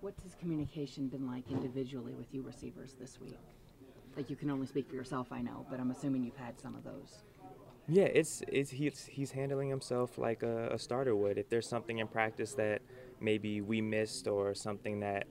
[0.00, 3.38] What's his communication been like individually with you receivers this week?
[4.16, 6.74] Like you can only speak for yourself, I know, but I'm assuming you've had some
[6.74, 7.22] of those.
[7.86, 11.36] Yeah, it's it's he's he's handling himself like a, a starter would.
[11.36, 12.80] If there's something in practice that
[13.20, 15.26] maybe we missed or something that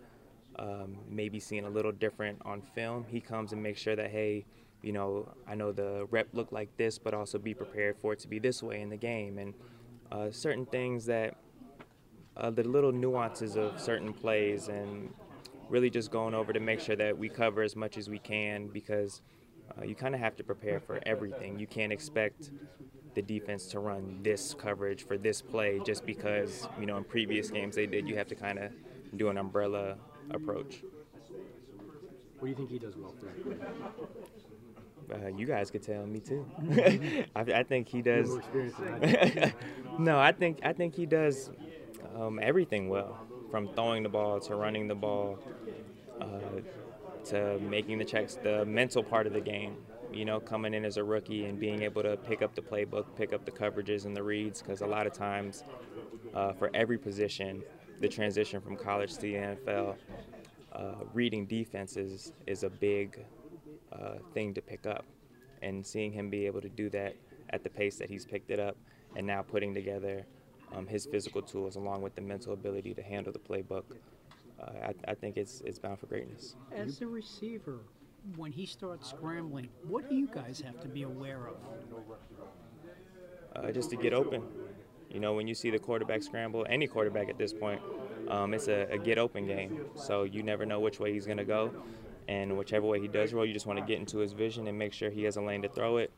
[0.57, 4.45] um, maybe seen a little different on film, he comes and makes sure that hey,
[4.83, 8.19] you know, I know the rep looked like this, but also be prepared for it
[8.19, 9.53] to be this way in the game, and
[10.11, 11.35] uh, certain things that
[12.39, 15.13] uh, the little nuances of certain plays, and
[15.69, 18.67] really just going over to make sure that we cover as much as we can
[18.67, 19.21] because
[19.77, 21.59] uh, you kind of have to prepare for everything.
[21.59, 22.51] You can't expect
[23.13, 27.51] the defense to run this coverage for this play just because you know in previous
[27.51, 28.07] games they did.
[28.07, 28.71] You have to kind of
[29.17, 29.97] do an umbrella
[30.31, 30.83] approach.
[32.39, 33.13] What do you think he does well?
[35.11, 36.45] Uh, you guys could tell me too.
[37.35, 38.37] I, I, think he does.
[39.99, 41.49] No, I think I think he does
[42.15, 43.17] um, everything well,
[43.51, 45.39] from throwing the ball to running the ball
[46.21, 46.61] uh,
[47.25, 49.77] to making the checks, the mental part of the game.
[50.11, 53.05] You know, coming in as a rookie and being able to pick up the playbook,
[53.15, 55.63] pick up the coverages and the reads, because a lot of times,
[56.33, 57.61] uh, for every position,
[57.99, 59.95] the transition from college to the NFL,
[60.73, 63.23] uh, reading defenses is a big
[63.93, 65.05] uh, thing to pick up.
[65.61, 67.15] And seeing him be able to do that
[67.51, 68.77] at the pace that he's picked it up,
[69.15, 70.25] and now putting together
[70.75, 73.83] um, his physical tools along with the mental ability to handle the playbook,
[74.61, 76.55] uh, I, I, think it's it's bound for greatness.
[76.75, 77.79] As a receiver,
[78.35, 81.55] when he starts scrambling, what do you guys have to be aware of?
[83.55, 84.43] Uh, just to get open.
[85.09, 87.81] You know, when you see the quarterback scramble, any quarterback at this point,
[88.27, 89.85] um, it's a, a, get open game.
[89.95, 91.73] So you never know which way he's going to go.
[92.27, 94.77] And whichever way he does roll, you just want to get into his vision and
[94.77, 96.11] make sure he has a lane to throw it.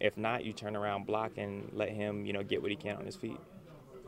[0.00, 2.96] If not, you turn around, block, and let him, you know, get what he can
[2.96, 3.40] on his feet.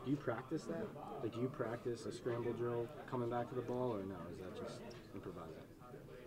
[0.05, 0.85] Do you practice that?
[1.21, 4.15] Like, do you practice a scramble drill coming back to the ball, or no?
[4.33, 4.79] Is that just
[5.13, 5.49] improvised?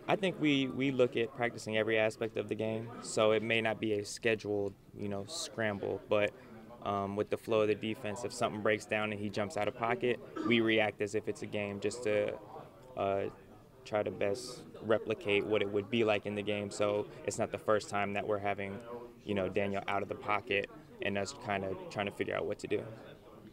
[0.07, 3.61] I think we, we look at practicing every aspect of the game, so it may
[3.61, 6.31] not be a scheduled, you know, scramble, but
[6.83, 9.67] um, with the flow of the defense, if something breaks down and he jumps out
[9.67, 12.33] of pocket, we react as if it's a game just to
[12.97, 13.23] uh,
[13.85, 16.69] try to best replicate what it would be like in the game.
[16.69, 18.77] So it's not the first time that we're having,
[19.23, 20.69] you know, Daniel out of the pocket
[21.01, 22.83] and us kind of trying to figure out what to do.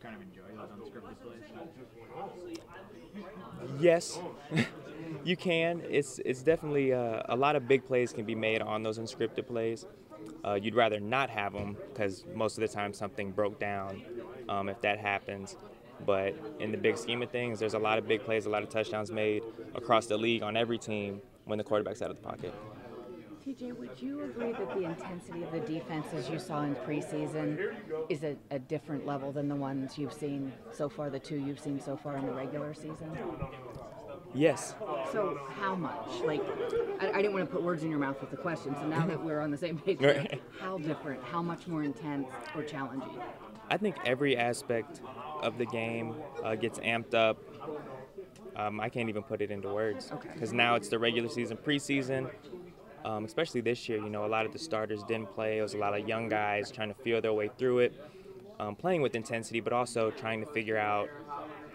[0.00, 2.60] You kind of enjoy those unscripted plays.
[3.78, 4.18] Yes.
[5.24, 5.82] you can.
[5.88, 9.46] It's it's definitely uh, a lot of big plays can be made on those unscripted
[9.46, 9.86] plays.
[10.44, 14.02] Uh, you'd rather not have them because most of the time something broke down
[14.48, 15.56] um, if that happens.
[16.06, 18.62] But in the big scheme of things, there's a lot of big plays, a lot
[18.62, 19.42] of touchdowns made
[19.74, 22.54] across the league on every team when the quarterback's out of the pocket.
[23.46, 27.74] TJ, would you agree that the intensity of the defenses you saw in preseason
[28.10, 31.58] is a, a different level than the ones you've seen so far, the two you've
[31.58, 33.16] seen so far in the regular season?
[34.34, 34.74] Yes.
[35.10, 36.06] So how much?
[36.24, 36.42] Like,
[37.00, 38.74] I, I, didn't want to put words in your mouth with the question.
[38.76, 40.40] So now that we're on the same page, right.
[40.60, 41.24] how different?
[41.24, 43.18] How much more intense or challenging?
[43.70, 45.00] I think every aspect
[45.42, 46.14] of the game
[46.44, 47.38] uh, gets amped up.
[48.54, 50.56] Um, I can't even put it into words because okay.
[50.56, 52.30] now it's the regular season, preseason.
[53.04, 55.58] Um, especially this year, you know, a lot of the starters didn't play.
[55.58, 57.94] It was a lot of young guys trying to feel their way through it,
[58.58, 61.08] um, playing with intensity, but also trying to figure out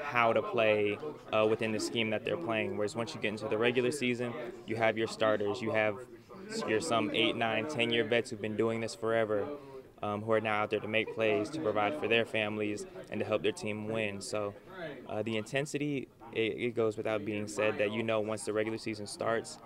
[0.02, 1.00] how to play
[1.34, 2.78] uh, within the scheme that they're playing.
[2.78, 4.34] Whereas once you get into the regular season,
[4.68, 5.98] you have your starters, you have
[6.68, 9.48] your some eight, nine, ten year vets who've been doing this forever.
[10.04, 13.20] Um, who are now out there to make plays, to provide for their families, and
[13.20, 14.22] to help their team win.
[14.22, 14.54] So,
[15.10, 18.78] uh, the intensity, it, it, goes without being said that you know once the regular
[18.78, 19.58] season starts,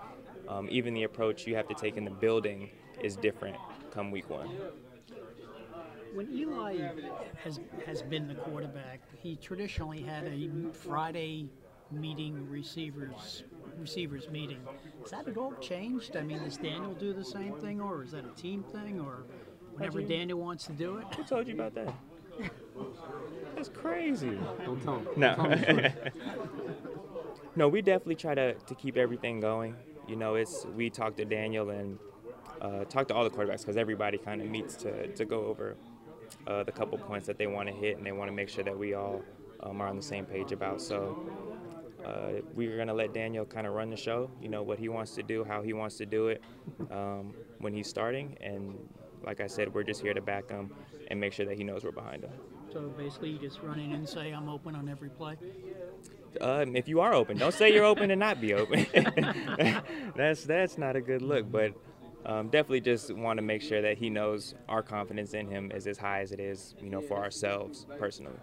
[0.50, 2.70] um, even the approach you have to take in the building
[3.02, 3.56] is different
[3.92, 4.50] come week one.
[6.14, 6.78] When Eli
[7.44, 11.50] has has been the quarterback, he traditionally had a Friday
[11.92, 13.44] meeting receivers
[13.80, 14.60] receivers meeting.
[15.02, 16.18] Has that at all changed?
[16.18, 19.24] I mean, does Daniel do the same thing, or is that a team thing, or
[19.74, 21.06] whenever Daniel wants to do it?
[21.16, 21.94] Who told you about that?
[23.56, 24.38] That's crazy.
[24.66, 25.08] Don't tell him.
[25.16, 25.92] No.
[27.56, 29.76] no, we definitely try to, to keep everything going.
[30.10, 32.00] You know, it's we talk to Daniel and
[32.60, 35.78] uh, talk to all the quarterbacks because everybody kind of meets to, to go over
[36.48, 38.64] uh, the couple points that they want to hit and they want to make sure
[38.64, 39.22] that we all
[39.62, 40.82] um, are on the same page about.
[40.82, 41.30] So
[42.04, 44.90] uh, we're going to let Daniel kind of run the show, you know, what he
[44.90, 46.42] wants to do, how he wants to do it
[46.90, 48.36] um, when he's starting.
[48.42, 48.80] And
[49.24, 50.72] like I said, we're just here to back him
[51.10, 52.32] and make sure that he knows we're behind him.
[52.74, 55.38] So basically, you just run in and say, I'm open on every play?
[56.42, 58.86] Um, if you are open, don't say you're open and not be open.
[60.16, 61.52] that's that's not a good look.
[61.52, 61.74] But
[62.26, 65.88] um, definitely just want to make sure that he knows our confidence in him is
[65.88, 68.38] as high as it is, you know, for ourselves personally.